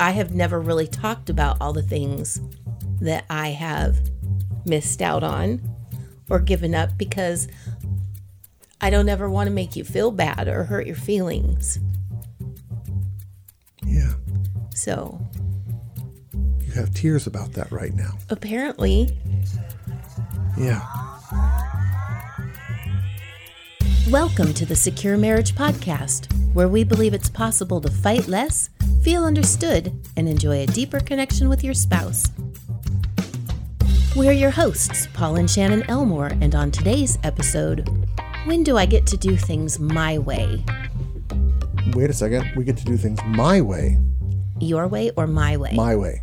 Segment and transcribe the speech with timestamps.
[0.00, 2.40] I have never really talked about all the things
[3.00, 3.96] that I have
[4.64, 5.60] missed out on
[6.28, 7.48] or given up because
[8.80, 11.78] I don't ever want to make you feel bad or hurt your feelings.
[13.86, 14.12] Yeah.
[14.74, 15.20] So
[16.60, 18.18] You have tears about that right now.
[18.30, 19.16] apparently,
[20.58, 20.80] Yeah.
[24.10, 28.70] welcome to the Secure Marriage Podcast, where we believe it's possible to fight less,
[29.04, 32.30] feel understood, and enjoy a deeper connection with your spouse.
[34.16, 37.86] We're your hosts, Paul and Shannon Elmore, and on today's episode,
[38.46, 40.64] when do I get to do things my way?
[41.92, 42.50] Wait a second.
[42.56, 43.98] We get to do things my way.
[44.58, 45.72] Your way or my way?
[45.74, 46.22] My way.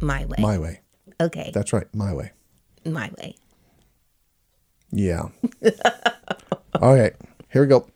[0.00, 0.36] My way.
[0.40, 0.80] My way.
[1.20, 1.52] okay.
[1.54, 1.86] That's right.
[1.94, 2.32] My way.
[2.84, 3.36] my way.
[4.90, 5.28] Yeah.
[6.82, 7.14] All right.
[7.52, 7.88] Here we go.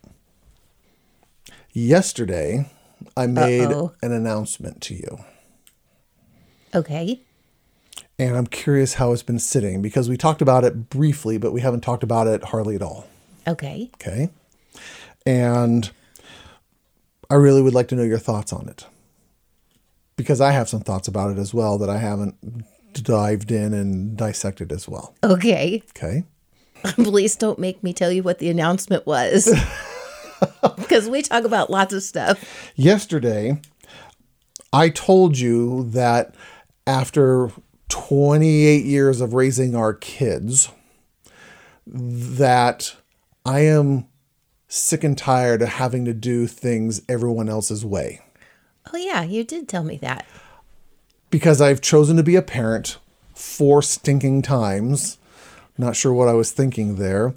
[1.73, 2.71] Yesterday,
[3.17, 3.93] I made Uh-oh.
[4.03, 5.19] an announcement to you.
[6.75, 7.21] Okay.
[8.19, 11.61] And I'm curious how it's been sitting because we talked about it briefly, but we
[11.61, 13.07] haven't talked about it hardly at all.
[13.47, 13.91] Okay.
[13.95, 14.31] Okay.
[15.27, 15.91] And
[17.31, 18.87] I really would like to know your thoughts on it
[20.17, 22.37] because I have some thoughts about it as well that I haven't
[22.93, 25.15] dived in and dissected as well.
[25.25, 25.83] Okay.
[25.97, 26.25] Okay.
[26.85, 29.49] Please don't make me tell you what the announcement was.
[30.93, 32.71] Because we talk about lots of stuff.
[32.77, 33.59] Yesterday,
[34.75, 36.35] I told you that
[36.87, 37.51] after
[37.89, 40.71] 28 years of raising our kids,
[41.87, 42.95] that
[43.47, 44.07] I am
[44.69, 48.21] sick and tired of having to do things everyone else's way.
[48.93, 50.27] Oh, yeah, you did tell me that.
[51.31, 52.99] because I've chosen to be a parent
[53.35, 55.17] four stinking times.
[55.79, 57.33] Not sure what I was thinking there.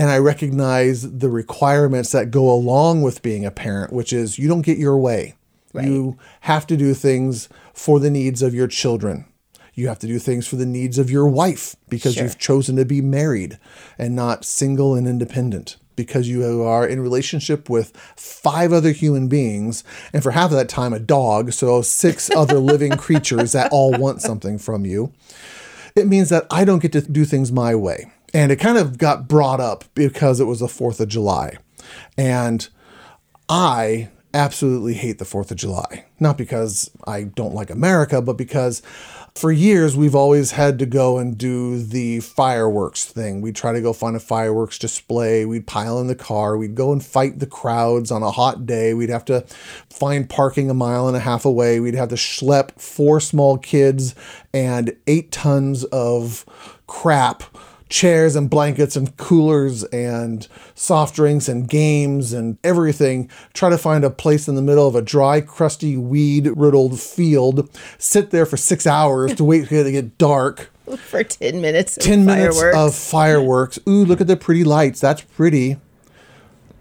[0.00, 4.48] And I recognize the requirements that go along with being a parent, which is you
[4.48, 5.34] don't get your way.
[5.74, 9.26] You have to do things for the needs of your children.
[9.74, 12.24] You have to do things for the needs of your wife because Sure.
[12.24, 13.58] you've chosen to be married
[13.98, 19.84] and not single and independent because you are in relationship with five other human beings
[20.14, 23.92] and for half of that time a dog so six other living creatures that all
[23.92, 25.12] want something from you
[25.94, 28.98] it means that i don't get to do things my way and it kind of
[28.98, 31.56] got brought up because it was the 4th of july
[32.16, 32.68] and
[33.48, 36.04] I absolutely hate the 4th of July.
[36.18, 38.80] Not because I don't like America, but because
[39.34, 43.40] for years we've always had to go and do the fireworks thing.
[43.40, 45.44] We'd try to go find a fireworks display.
[45.44, 46.56] We'd pile in the car.
[46.56, 48.94] We'd go and fight the crowds on a hot day.
[48.94, 49.44] We'd have to
[49.88, 51.80] find parking a mile and a half away.
[51.80, 54.14] We'd have to schlep four small kids
[54.52, 56.44] and eight tons of
[56.86, 57.42] crap
[57.90, 63.28] chairs and blankets and coolers and soft drinks and games and everything.
[63.52, 67.68] Try to find a place in the middle of a dry, crusty, weed riddled field.
[67.98, 70.70] Sit there for six hours to wait for it to get dark.
[70.96, 71.96] For 10 minutes.
[71.98, 72.76] Of 10 minutes fireworks.
[72.76, 73.78] of fireworks.
[73.88, 75.00] Ooh, look at the pretty lights.
[75.00, 75.76] That's pretty.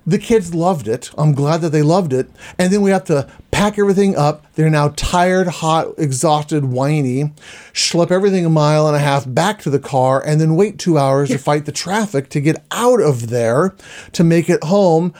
[0.09, 1.12] The kids loved it.
[1.20, 2.31] I'm glad that they loved it.
[2.58, 4.44] And then we have to pack everything up.
[4.56, 7.31] They're now tired, hot, exhausted, whiny.
[7.74, 10.97] Schlep everything a mile and a half back to the car and then wait two
[10.97, 13.75] hours to fight the traffic to get out of there
[14.14, 15.14] to make it home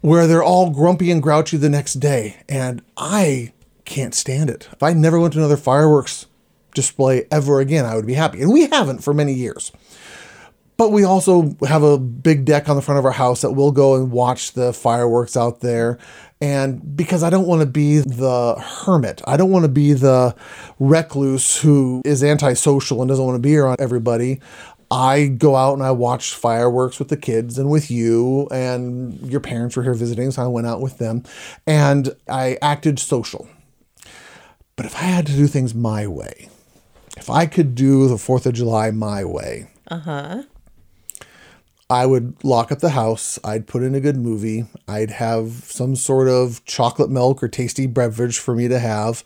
[0.00, 2.38] where they're all grumpy and grouchy the next day.
[2.48, 3.52] And I
[3.84, 4.68] can't stand it.
[4.72, 6.26] If I never went to another fireworks
[6.74, 8.42] display ever again, I would be happy.
[8.42, 9.70] And we haven't for many years.
[10.82, 13.70] But we also have a big deck on the front of our house that we'll
[13.70, 15.96] go and watch the fireworks out there.
[16.40, 20.34] And because I don't want to be the hermit, I don't want to be the
[20.80, 24.40] recluse who is antisocial and doesn't want to be around everybody.
[24.90, 29.38] I go out and I watch fireworks with the kids and with you, and your
[29.38, 31.22] parents were here visiting, so I went out with them
[31.64, 33.48] and I acted social.
[34.74, 36.48] But if I had to do things my way,
[37.16, 40.42] if I could do the 4th of July my way, uh-huh.
[41.92, 43.38] I would lock up the house.
[43.44, 44.64] I'd put in a good movie.
[44.88, 49.22] I'd have some sort of chocolate milk or tasty beverage for me to have.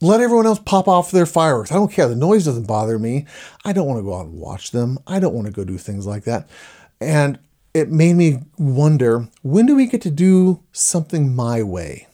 [0.00, 1.70] Let everyone else pop off their fireworks.
[1.70, 2.08] I don't care.
[2.08, 3.26] The noise doesn't bother me.
[3.64, 4.98] I don't want to go out and watch them.
[5.06, 6.48] I don't want to go do things like that.
[7.00, 7.38] And
[7.72, 12.08] it made me wonder when do we get to do something my way?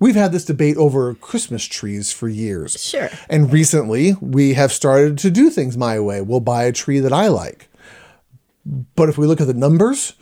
[0.00, 2.82] We've had this debate over Christmas trees for years.
[2.82, 3.10] Sure.
[3.28, 6.22] And recently, we have started to do things my way.
[6.22, 7.67] We'll buy a tree that I like.
[8.94, 10.14] But if we look at the numbers,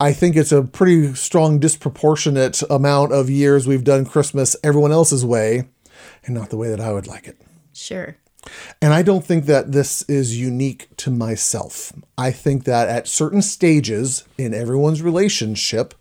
[0.00, 5.24] I think it's a pretty strong disproportionate amount of years we've done Christmas everyone else's
[5.24, 5.68] way
[6.24, 7.40] and not the way that I would like it.
[7.72, 8.16] Sure.
[8.80, 11.92] And I don't think that this is unique to myself.
[12.18, 15.94] I think that at certain stages in everyone's relationship,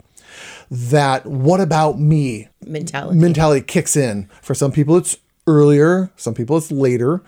[0.71, 3.19] that what about me mentality.
[3.19, 4.29] mentality kicks in.
[4.41, 7.21] For some people, it's earlier, some people, it's later.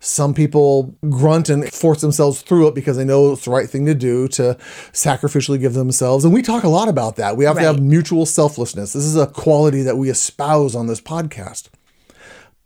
[0.00, 3.86] Some people grunt and force themselves through it because they know it's the right thing
[3.86, 4.56] to do to
[4.92, 6.24] sacrificially give themselves.
[6.24, 7.36] And we talk a lot about that.
[7.36, 8.92] We have to have mutual selflessness.
[8.92, 11.68] This is a quality that we espouse on this podcast.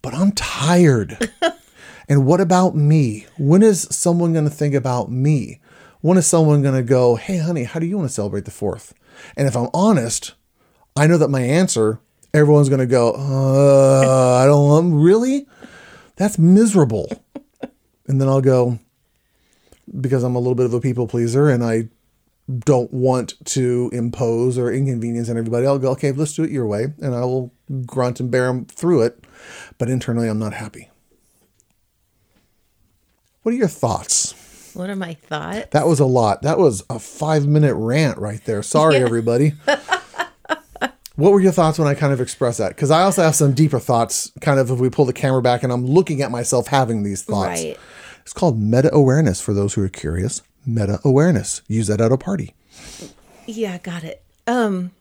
[0.03, 1.31] But I'm tired.
[2.09, 3.27] and what about me?
[3.39, 5.61] When is someone going to think about me?
[6.01, 8.51] When is someone going to go, hey, honey, how do you want to celebrate the
[8.51, 8.93] fourth?
[9.37, 10.35] And if I'm honest,
[10.97, 12.01] I know that my answer,
[12.35, 15.47] everyone's going to go, uh, I don't want, really?
[16.17, 17.22] That's miserable.
[18.07, 18.79] And then I'll go,
[20.01, 21.89] because I'm a little bit of a people pleaser and I
[22.65, 26.67] don't want to impose or inconvenience on everybody, I'll go, okay, let's do it your
[26.67, 26.89] way.
[27.01, 27.53] And I will
[27.87, 29.25] grunt and bear 'em through it.
[29.79, 30.91] But internally, I'm not happy.
[33.43, 34.35] What are your thoughts?
[34.75, 35.69] what are my thoughts?
[35.73, 36.43] That was a lot.
[36.43, 38.63] That was a five minute rant right there.
[38.63, 39.53] Sorry, everybody.
[41.17, 42.71] what were your thoughts when I kind of expressed that?
[42.71, 45.63] Because I also have some deeper thoughts, kind of if we pull the camera back
[45.63, 47.63] and I'm looking at myself having these thoughts.
[47.63, 47.79] Right.
[48.23, 50.43] It's called meta awareness for those who are curious.
[50.65, 51.61] Meta awareness.
[51.67, 52.55] Use that at a party.
[53.47, 54.25] Yeah, got it.
[54.47, 54.93] Um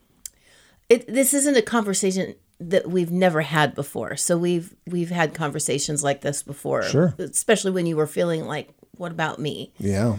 [0.88, 4.16] it this isn't a conversation that we've never had before.
[4.16, 6.82] So we've we've had conversations like this before.
[6.82, 7.14] Sure.
[7.18, 9.72] Especially when you were feeling like, what about me?
[9.78, 10.16] Yeah.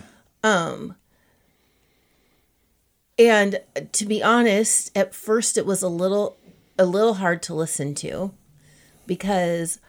[3.17, 3.59] And
[3.91, 6.37] to be honest, at first it was a little
[6.77, 8.33] a little hard to listen to
[9.05, 9.79] because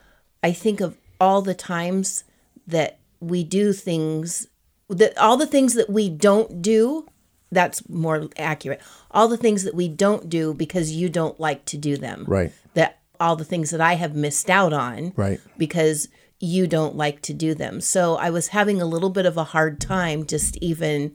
[0.42, 2.24] I think of all the times
[2.66, 4.46] that we do things
[4.90, 7.06] that all the things that we don't do
[7.50, 8.80] that's more accurate.
[9.10, 12.24] All the things that we don't do because you don't like to do them.
[12.26, 12.52] Right.
[12.74, 15.40] That all the things that I have missed out on Right.
[15.56, 16.08] because
[16.40, 17.80] you don't like to do them.
[17.80, 21.14] So I was having a little bit of a hard time just even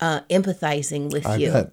[0.00, 1.52] uh, empathizing with I you.
[1.52, 1.72] bet.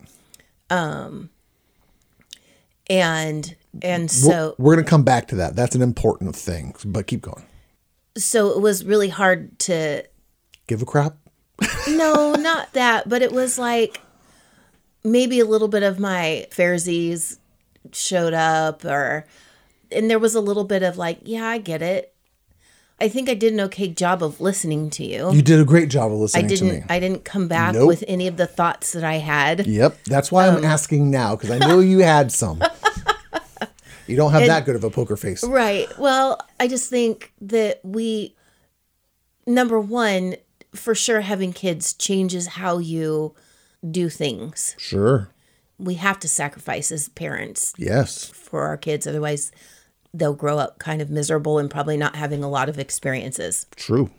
[2.90, 5.56] And and so We're going to come back to that.
[5.56, 6.76] That's an important thing.
[6.86, 7.44] But keep going.
[8.18, 10.04] so it was really hard to
[10.68, 11.16] Give a crap.
[11.88, 14.02] no, not that, but it was like
[15.04, 17.40] maybe a little bit of my Pharisees
[17.92, 19.26] showed up or
[19.92, 22.15] and there was a little bit of like, yeah, I get it.
[23.00, 25.34] I think I did an okay job of listening to you.
[25.34, 26.70] You did a great job of I listening to me.
[26.72, 27.88] didn't I didn't come back Nope.
[27.88, 29.68] with any of the thoughts that I had.
[29.68, 30.06] Yep.
[30.06, 32.62] That's why Um, I'm asking now because I know you had some.
[34.08, 35.44] you don't have that good of a poker face.
[35.44, 35.88] Right.
[35.98, 38.36] Well, I just think that we,
[39.46, 40.36] number one,
[40.74, 43.34] for sure, having kids changes how you
[43.90, 44.76] do things.
[44.78, 45.30] Sure.
[45.78, 48.26] We have to sacrifice as parents Yes.
[48.30, 49.06] for our kids.
[49.06, 49.52] Otherwise,
[50.18, 54.10] they'll grow up kind of miserable and probably not having a lot of experiences True.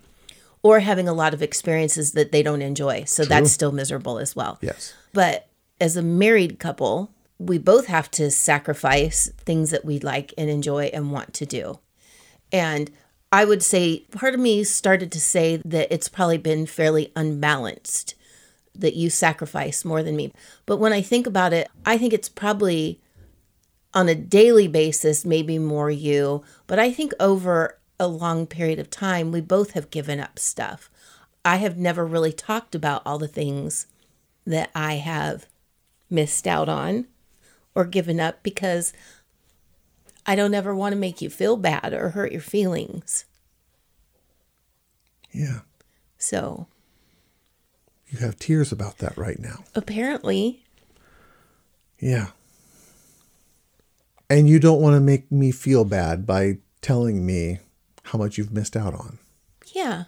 [0.63, 3.05] or having a lot of experiences that they don't enjoy.
[3.05, 4.59] So that's still miserable as well.
[4.61, 4.95] Yes.
[5.13, 5.49] But
[5.81, 10.85] as a married couple, we both have to sacrifice things that we like and enjoy
[10.93, 11.79] and want to do.
[12.53, 12.91] And
[13.33, 18.15] I would say part of me started to say that it's probably been fairly unbalanced,
[18.75, 20.33] that you sacrifice more than me.
[20.65, 23.01] But when I think about it, I think it's probably
[23.97, 26.45] on a daily basis, maybe more you.
[26.67, 30.91] But I think over a long period of time, we both have given up stuff.
[31.45, 33.87] I have never really talked about all the things
[34.47, 35.47] that I have
[36.11, 37.07] missed out on
[37.75, 38.93] or given up because
[40.27, 43.25] I don't ever want to make you feel bad or hurt your feelings.
[45.33, 45.61] Yeah.
[46.19, 46.67] So
[48.09, 49.65] You have tears about that right now.
[49.75, 50.65] apparently,
[51.99, 52.29] Yeah.
[54.29, 57.59] And you don't want to make me feel bad by telling me
[58.05, 59.19] how much you've missed out on.
[59.73, 60.05] yeah,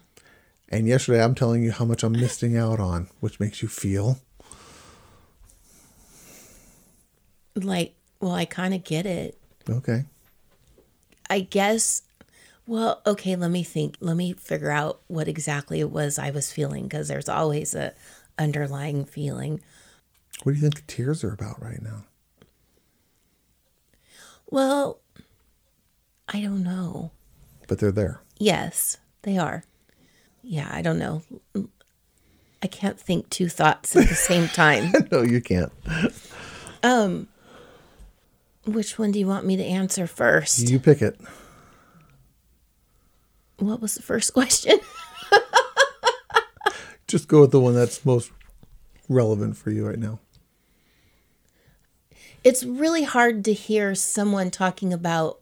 [0.68, 4.18] And yesterday I'm telling you how much I'm missing out on, which makes you feel.
[7.54, 9.36] like, well, I kind of get it.
[9.68, 10.04] Okay.
[11.30, 12.02] I guess,
[12.66, 13.96] well, okay, let me think.
[14.00, 17.94] Let me figure out what exactly it was I was feeling because there's always a
[18.38, 19.60] underlying feeling.
[20.42, 22.04] What do you think the tears are about right now?
[24.50, 25.00] Well,
[26.28, 27.10] I don't know.
[27.66, 28.20] But they're there.
[28.38, 29.64] Yes, they are.
[30.42, 31.22] Yeah, I don't know.
[32.62, 34.92] I can't think two thoughts at the same time.
[35.12, 35.72] no, you can't.
[36.82, 37.28] Um
[38.64, 40.68] which one do you want me to answer first?
[40.68, 41.18] You pick it.
[43.58, 44.78] What was the first question?
[47.06, 48.30] Just go with the one that's most
[49.08, 50.20] relevant for you right now.
[52.44, 55.40] It's really hard to hear someone talking about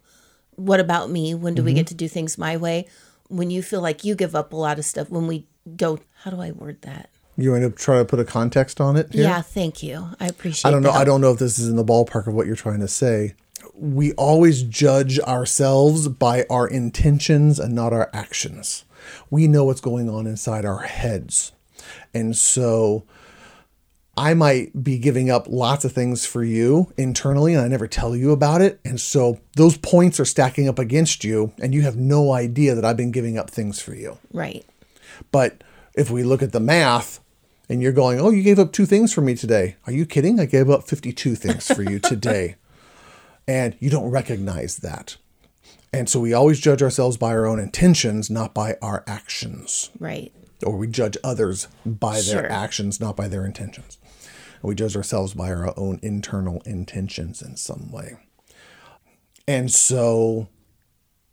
[0.57, 1.35] what about me?
[1.35, 1.77] When do we mm-hmm.
[1.77, 2.89] get to do things my way?
[3.29, 6.31] When you feel like you give up a lot of stuff, when we don't, how
[6.31, 7.11] do I word that?
[7.37, 9.13] You want to try to put a context on it?
[9.13, 9.25] here?
[9.25, 10.09] Yeah, thank you.
[10.19, 10.93] I appreciate I don't know.
[10.93, 12.89] the I don't know if this is in the ballpark of what you're trying to
[12.89, 13.35] say.
[13.75, 18.85] We always judge ourselves by our intentions and not our actions.
[19.29, 21.53] We know what's going on inside our heads.
[22.15, 23.05] And so
[24.17, 28.17] I might be giving up lots of things for you internally and I never tell
[28.17, 28.81] you about it.
[28.85, 32.85] And so those points are stacking up against you and you have no idea that
[32.85, 34.19] I've been giving up things for you.
[34.33, 34.65] Right.
[35.31, 35.63] But
[35.95, 37.21] if we look at the math
[37.69, 39.77] and you're going, oh, you gave up two things for me today.
[39.87, 40.41] Are you kidding?
[40.41, 42.57] I gave up 52 things for you today.
[43.49, 45.19] And you don't recognize that.
[45.93, 49.91] And so we always judge ourselves by our own intentions, not by our actions.
[50.01, 50.33] Right.
[50.65, 53.99] Or we judge others by their actions, not by their intentions.
[54.63, 58.17] We judge ourselves by our own internal intentions in some way.
[59.47, 60.49] And so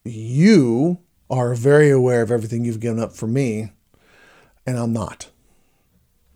[0.04, 1.00] you
[1.30, 3.72] are very aware of everything you've given up for me,
[4.68, 5.30] and I'm not.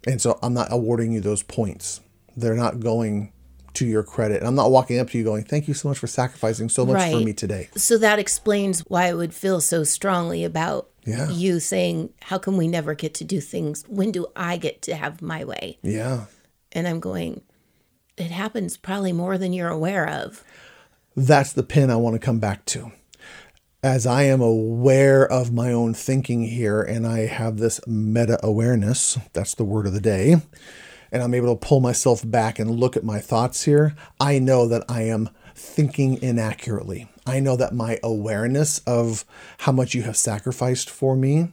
[0.07, 2.01] And so I'm not awarding you those points.
[2.35, 3.33] They're not going
[3.77, 4.39] to your credit.
[4.39, 6.85] And I'm not walking up to you going, Thank you so much for sacrificing so
[6.85, 7.69] much for me today.
[7.75, 11.29] So that explains why I would feel so strongly about Yeah.
[11.29, 13.85] you saying, How come we never get to do things?
[13.87, 15.79] When do I get to have my way?
[15.81, 16.25] Yeah.
[16.73, 17.41] And I'm going,
[18.17, 20.43] It happens probably more than you're aware of.
[21.15, 22.91] that's the pin I want to come back to.
[23.81, 29.17] As I am aware of my own thinking here and I have this meta awareness,
[29.33, 30.35] that's the word of the day,
[31.11, 34.67] and I'm able to pull myself back and look at my thoughts here, I know
[34.67, 37.07] that I am thinking inaccurately.
[37.27, 39.25] I know that my awareness of
[39.59, 41.51] how much you have sacrificed for me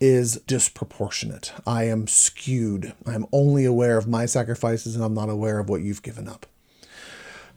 [0.00, 1.52] is disproportionate.
[1.66, 2.94] I am skewed.
[3.06, 6.46] I'm only aware of my sacrifices and I'm not aware of what you've given up.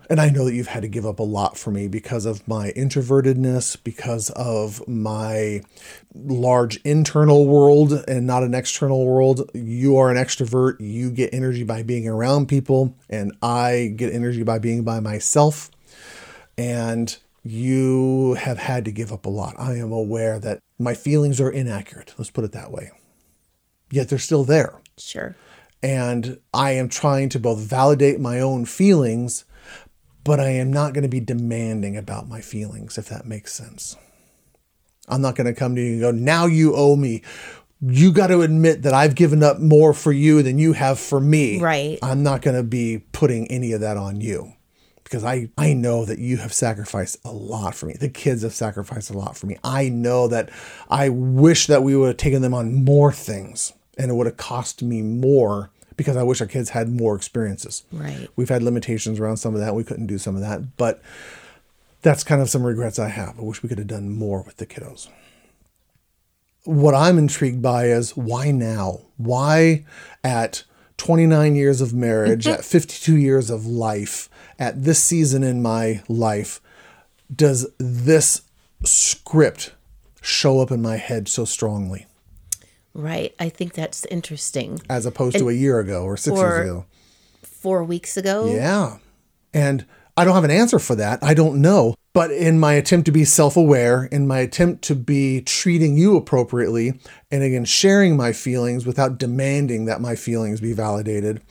[0.10, 2.46] And I know that you've had to give up a lot for me because of
[2.46, 5.62] my introvertedness, because of my
[6.14, 9.50] large internal world and not an external world.
[9.54, 10.82] You are an extrovert.
[10.82, 15.72] You get energy by being around people, and I get energy by being by myself.
[16.58, 19.56] And you have had to give up a lot.
[19.58, 22.14] I am aware that my feelings are inaccurate.
[22.18, 22.92] Let's put it that way.
[23.92, 25.36] Yet they're still there Sure.
[25.84, 29.44] and I am trying to both validate my own feelings,
[30.24, 33.98] but I am not going to be demanding about my feelings, if that makes sense.
[35.10, 37.22] I'm not going to come to you and go, now you owe me.
[37.82, 41.20] You got to admit that I've given up more for you than you have for
[41.20, 41.60] me.
[41.60, 41.98] Right.
[42.04, 44.54] I'm not going to be putting any of that on you
[45.12, 47.96] because I, I know that you have sacrificed a lot for me.
[48.00, 49.58] The kids have sacrificed a lot for me.
[49.62, 50.50] I know that
[50.90, 54.38] I wish that we would have taken them on more things and it would have
[54.38, 57.84] cost me more because I wish our kids had more experiences.
[57.92, 58.30] Right.
[58.38, 59.76] We've had limitations around some of that.
[59.76, 61.02] We couldn't do some of that, but
[62.04, 63.38] that's kind of some regrets I have.
[63.38, 65.10] I wish we could have done more with the kiddos.
[66.64, 69.02] What I'm intrigued by is why now?
[69.18, 69.84] Why
[70.24, 70.64] at
[71.02, 72.60] 29 years of marriage, mm-hmm.
[72.60, 74.30] at 52 years of life,
[74.60, 76.62] at this season in my life,
[77.36, 78.44] does this
[78.84, 79.74] script
[80.22, 82.06] show up in my head so strongly
[82.94, 83.34] Right.
[83.40, 84.80] I think that's interesting.
[84.92, 86.86] as opposed to a year ago or six or- years ago?
[87.42, 88.98] Four weeks ago, Yeah.
[89.56, 89.86] And
[90.22, 91.24] I don't have an answer for that.
[91.24, 91.96] I don't know.
[92.14, 96.16] But in my attempt to be self aware, in my attempt to be treating you
[96.16, 97.00] appropriately,
[97.32, 101.42] and again, sharing my feelings without demanding that my feelings be validated,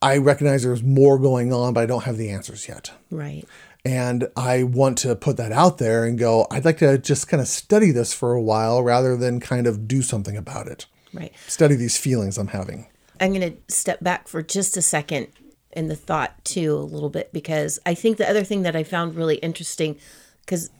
[0.00, 2.90] I recognize there's more going on, but I don't have the answers yet.
[3.10, 3.46] right.
[3.84, 7.40] And I want to put that out there and go, I'd like to just kind
[7.40, 10.86] of study this for a while rather than kind of do something about it.
[11.12, 11.32] Right.
[11.46, 12.88] Study these feelings I'm having.
[13.20, 15.28] I'm going to step back for just a second
[15.76, 18.82] in the thought too, a little bit, because I think the other thing that I
[18.82, 19.96] found really interesting,
[20.40, 20.70] because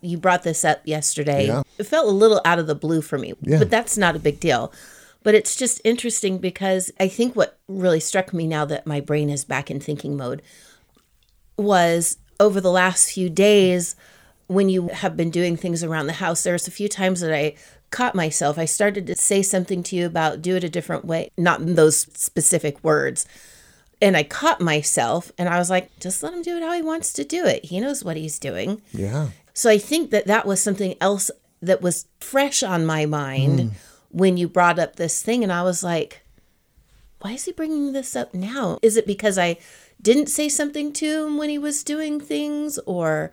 [0.00, 1.62] you brought this up yesterday, Yeah.
[1.78, 3.58] it felt a little out of the blue for me, Yeah.
[3.58, 4.72] but that's not a big deal.
[5.22, 9.28] But it's just interesting because I think what really struck me now that my brain
[9.30, 10.40] is back in thinking mode
[11.56, 13.96] was over the last few days
[14.46, 17.54] when you have been doing things around the house there's a few times that i
[17.90, 21.30] caught myself i started to say something to you about do it a different way
[21.38, 23.26] not in those specific words
[24.02, 26.82] and i caught myself and i was like just let him do it how he
[26.82, 29.28] wants to do it he knows what he's doing Yeah.
[29.54, 31.30] so I think that that was something else
[31.62, 33.68] that was fresh on my mind hmm.
[34.10, 35.42] when you brought up this thing.
[35.42, 36.20] And I was like,
[37.20, 38.78] why is he bringing this up now?
[38.82, 39.56] Is it because I
[40.00, 42.78] didn't say something to him when he was doing things?
[42.86, 43.32] Or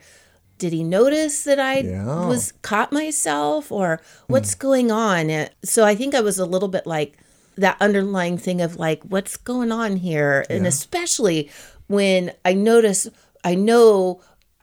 [0.58, 2.26] did he notice that I Yeah.
[2.26, 3.72] was caught myself?
[3.72, 4.34] Or hmm.
[4.34, 5.50] what's going on?
[5.64, 7.18] So I think I was a little bit like
[7.58, 10.46] that underlying thing of like, what's going on here?
[10.50, 11.50] And especially
[11.88, 13.08] when I notice,
[13.44, 14.22] I know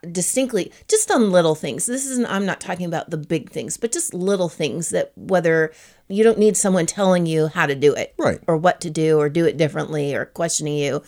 [0.09, 1.85] distinctly just on little things.
[1.85, 5.71] This isn't I'm not talking about the big things, but just little things that whether
[6.07, 8.13] you don't need someone telling you how to do it.
[8.17, 8.39] Right.
[8.47, 11.03] Or what to do or do it differently or questioning you.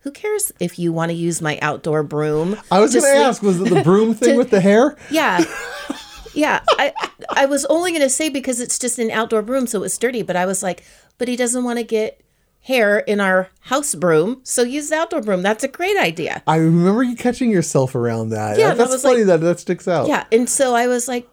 [0.00, 2.56] Who cares if you want to use my outdoor broom?
[2.70, 4.96] I was to going to sleep- ask, was it the broom thing with the hair?
[5.10, 5.44] Yeah.
[6.34, 6.60] Yeah.
[6.78, 6.92] I
[7.30, 10.22] I was only going to say because it's just an outdoor broom, so it's dirty,
[10.22, 10.84] but I was like,
[11.18, 12.20] but he doesn't want to get
[12.62, 15.42] hair in our house broom, so use the outdoor broom.
[15.42, 16.42] That's a great idea.
[16.46, 18.58] I remember you catching yourself around that.
[18.58, 20.08] Yeah, That- that's was funny like- that that sticks out.
[20.08, 20.24] Yeah.
[20.32, 21.28] And so I was like,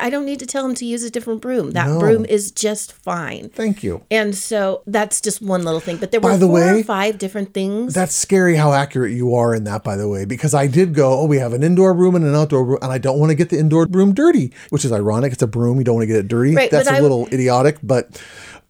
[0.00, 1.72] I don't need to tell him to use a different broom.
[1.72, 1.98] That No.
[1.98, 3.50] broom is just fine.
[3.54, 4.02] Thank you.
[4.10, 5.96] And so that's just one little thing.
[5.98, 7.94] But there were By the four way, or five different things.
[7.94, 11.20] That's scary how accurate you are in that, by the way, because I did go,
[11.20, 13.34] oh, we have an indoor room and an outdoor room, and I don't want to
[13.36, 15.32] get the indoor room dirty, which is ironic.
[15.32, 15.78] It's a broom.
[15.78, 16.54] You don't want to get it dirty.
[16.54, 18.20] Right, That's a I- little idiotic, but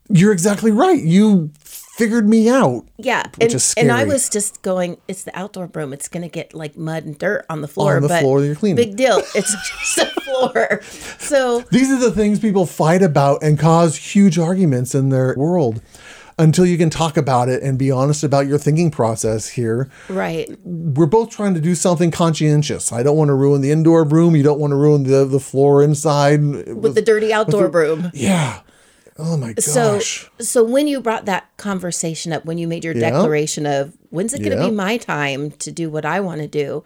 [0.09, 1.01] you're exactly right.
[1.01, 1.51] You
[2.00, 2.87] figured me out.
[2.97, 3.25] yeah.
[3.40, 5.92] And, and I was just going, it's the outdoor broom.
[5.92, 7.97] It's going to get like mud and dirt on the floor.
[7.97, 8.76] On the but floor that you're cleaning.
[8.76, 9.19] Big deal.
[9.35, 9.54] It's
[9.95, 10.83] just a floor.
[11.19, 15.83] So These are the things people fight about and cause huge arguments in their world
[16.38, 19.90] until you can talk about it and be honest about your thinking process here.
[20.09, 20.49] Right.
[20.64, 22.92] we're both trying to do something conscientious.
[22.92, 24.35] I don't want to ruin the indoor broom.
[24.35, 26.40] You don't want to ruin the, the floor inside.
[26.40, 28.11] With the dirty outdoor broom.
[28.14, 28.61] yeah.
[29.23, 29.65] Oh my gosh.
[29.65, 30.00] so
[30.41, 34.39] so when you brought that conversation up, when you made your declaration of when's it
[34.39, 34.71] going to Yeah.
[34.71, 36.83] be my time to do what I want to do?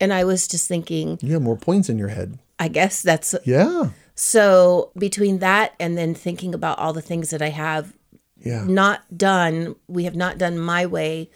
[0.00, 2.38] And I was just thinking, you have more points in your head.
[2.58, 3.90] I guess that's Yeah.
[4.14, 7.92] so between that and then thinking about all the things that I have
[8.42, 8.64] Yeah.
[8.64, 11.30] not done, we have not done my way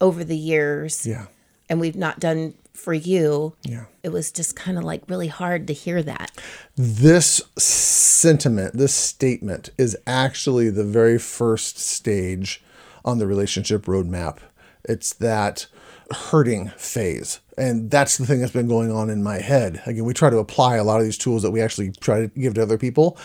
[0.00, 1.26] over the years, Yeah.
[1.68, 3.54] and we've not done for you.
[3.62, 3.84] Yeah.
[4.02, 6.32] It was just kind of like really hard to hear that.
[6.76, 12.62] This sentiment, this statement is actually the very first stage
[13.04, 14.38] on the relationship roadmap.
[14.84, 15.66] It's that
[16.10, 17.40] hurting phase.
[17.56, 19.82] And that's the thing that's been going on in my head.
[19.86, 22.28] Again, we try to apply a lot of these tools that we actually try to
[22.28, 23.18] give to other people.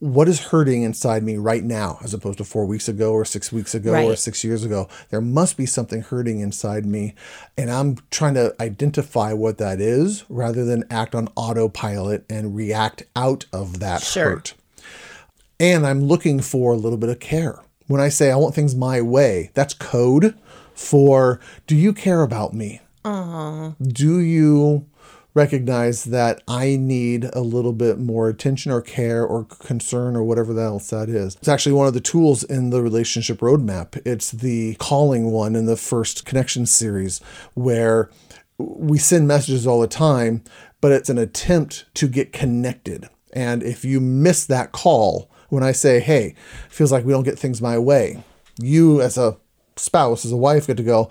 [0.00, 3.50] What is hurting inside me right now, as opposed to four weeks ago, or six
[3.52, 4.88] weeks ago, or six years ago?
[5.10, 7.14] There must be something hurting inside me.
[7.56, 13.04] And I'm trying to identify what that is rather than act on autopilot and react
[13.16, 14.30] out of that Sure.
[14.30, 14.54] hurt.
[15.60, 17.60] And I'm looking for a little bit of care.
[17.86, 20.34] When I say I want things my way, that's code
[20.74, 22.80] for do you care about me?
[23.04, 23.70] Uh-huh.
[23.80, 24.86] Do you
[25.34, 30.58] recognize that I need a little bit more attention or care or concern or whatever
[30.58, 31.36] else that is?
[31.36, 34.00] It's actually one of the tools in the relationship roadmap.
[34.04, 37.20] It's the calling one in the first connection series
[37.54, 38.10] where
[38.58, 40.42] we send messages all the time,
[40.80, 43.08] but it's an attempt to get connected.
[43.32, 46.34] And if you miss that call, when I say, hey,
[46.68, 48.22] feels like we don't get things my way,
[48.60, 49.36] you as a
[49.76, 51.10] spouse, as a wife, get to go,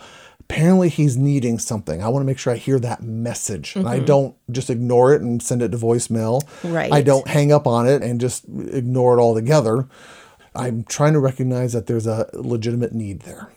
[0.49, 2.01] apparently he's needing something.
[2.01, 3.75] I want to make sure I hear that message.
[3.75, 6.41] And I don't just ignore it and send it to voicemail.
[6.63, 6.91] Right.
[6.91, 9.87] I don't hang up on it and just ignore it altogether.
[10.55, 13.51] I'm trying to recognize that there's a legitimate need there.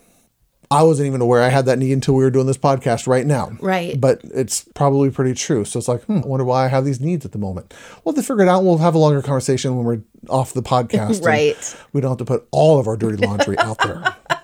[0.72, 3.26] I wasn't even aware I had that need until we were doing this podcast right
[3.26, 3.50] now.
[3.60, 4.00] Right.
[4.00, 5.64] But it's probably pretty true.
[5.64, 7.74] So it's like, hmm, I wonder why I have these needs at the moment.
[8.04, 11.24] Well, to figure it out, we'll have a longer conversation when we're off the podcast.
[11.30, 11.76] Right.
[11.92, 14.16] We don't have to put all of our dirty laundry out there.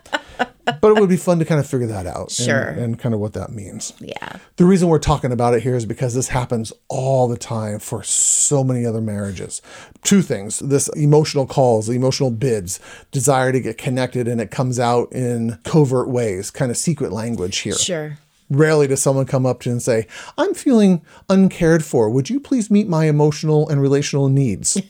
[0.66, 2.32] But it would be fun to kind of figure that out.
[2.32, 2.60] Sure.
[2.60, 3.92] And, kind of what that means.
[4.00, 4.38] Yeah.
[4.56, 8.02] The reason we're talking about it here is because this happens all the time for
[8.02, 9.62] so many other marriages.
[10.02, 12.80] Two things this emotional calls, the emotional bids,
[13.12, 17.58] desire to get connected, and it comes out in covert ways, kind of secret language
[17.58, 17.74] here.
[17.74, 18.18] Sure.
[18.48, 20.06] Rarely does someone come up to you and say,
[20.38, 22.08] I'm feeling uncared for.
[22.10, 24.80] Would you please meet my emotional and relational needs?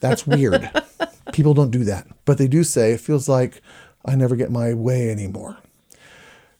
[0.00, 0.70] That's weird.
[1.32, 2.06] People don't do that.
[2.24, 3.60] But they do say, it feels like
[4.04, 5.58] I never get my way anymore.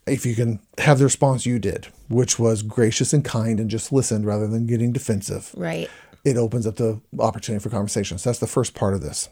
[0.06, 3.92] If you can have the response you did, which was gracious and kind and just
[3.92, 5.88] listened rather than getting defensive, Right.
[6.24, 8.18] it opens up the opportunity for conversation.
[8.18, 9.28] So That's the first part of this.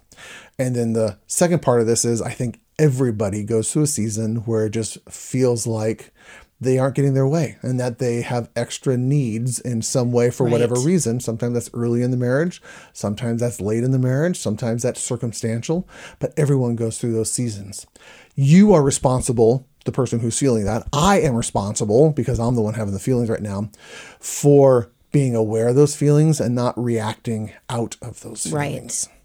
[0.58, 4.36] And then the second part of this is I think everybody goes through a season
[4.36, 6.10] where it just feels like
[6.62, 10.46] they aren't getting their way and that they have extra needs in some way for
[10.46, 11.18] whatever reason.
[11.20, 15.88] Sometimes that's early in the marriage, sometimes that's late in the marriage, sometimes that's circumstantial,
[16.18, 17.86] but everyone goes through those seasons.
[18.34, 20.86] You are responsible, the person who's feeling that.
[20.92, 23.70] I am responsible because I'm the one having the feelings right now
[24.20, 29.08] for being aware of those feelings and not reacting out of those feelings.
[29.10, 29.18] Right.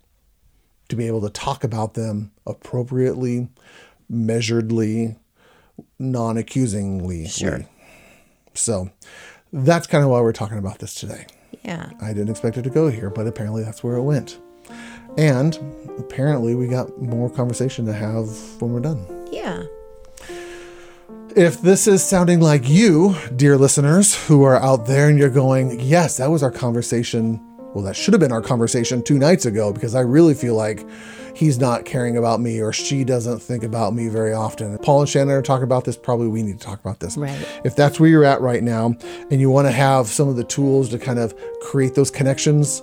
[0.89, 3.49] To be able to talk about them appropriately,
[4.11, 5.17] measuredly,
[5.99, 7.27] non accusingly.
[7.27, 7.65] Sure.
[8.53, 8.89] So
[9.53, 11.25] that's kind of why we're talking about this today.
[11.63, 11.89] Yeah.
[12.01, 14.39] I didn't expect it to go here, but apparently that's where it went.
[15.17, 15.57] And
[15.97, 18.29] apparently we got more conversation to have
[18.61, 19.05] when we're done.
[19.31, 19.63] Yeah.
[21.35, 25.79] If this is sounding like you, dear listeners, who are out there and you're going,
[25.79, 27.39] yes, that was our conversation.
[27.73, 30.85] Well, that should have been our conversation two nights ago because I really feel like
[31.37, 34.75] he's not caring about me or she doesn't think about me very often.
[34.79, 35.95] Paul and Shannon are talking about this.
[35.95, 37.15] Probably we need to talk about this.
[37.15, 37.37] Right.
[37.63, 38.95] If that's where you're at right now
[39.29, 42.81] and you want to have some of the tools to kind of create those connections,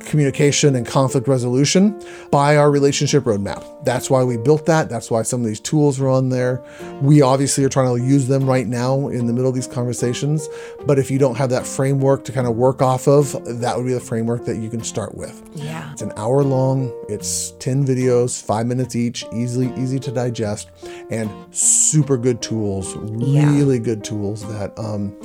[0.00, 1.98] communication and conflict resolution
[2.30, 3.64] by our relationship roadmap.
[3.84, 4.88] That's why we built that.
[4.88, 6.62] That's why some of these tools are on there.
[7.00, 10.48] We obviously are trying to use them right now in the middle of these conversations.
[10.86, 13.86] But if you don't have that framework to kind of work off of, that would
[13.86, 15.40] be the framework that you can start with.
[15.54, 15.92] Yeah.
[15.92, 20.68] It's an hour long, it's 10 videos, five minutes each, easily easy to digest,
[21.10, 23.50] and super good tools, Yeah.
[23.54, 25.16] really good tools that um,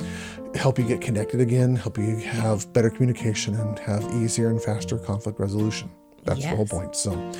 [0.58, 4.98] help you get connected again, help you have better communication, and have easier and faster
[4.98, 5.90] conflict resolution.
[6.24, 6.94] That's the whole point.
[6.94, 7.32] So,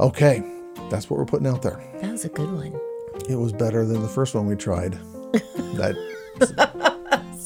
[0.00, 0.42] okay,
[0.88, 1.82] that's what we're putting out there.
[2.00, 2.78] That was a good one.
[3.28, 4.92] It was better than the first one we tried.
[5.32, 5.96] that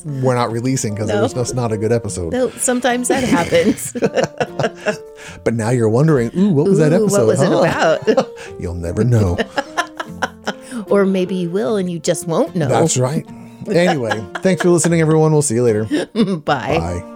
[0.04, 2.32] we're not releasing because it was just not a good episode.
[2.32, 3.96] Well, sometimes that happens.
[5.44, 7.18] But now you're wondering, ooh, what was that episode?
[7.18, 7.98] what was huh?
[8.04, 8.28] it about?
[8.60, 9.36] You'll never know.
[10.88, 12.68] or maybe you will and you just won't know.
[12.68, 13.26] That's right.
[13.68, 15.32] Anyway, thanks for listening, everyone.
[15.32, 15.84] We'll see you later.
[16.14, 16.78] Bye.
[16.78, 17.12] Bye.